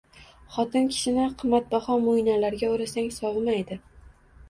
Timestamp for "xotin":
0.55-0.87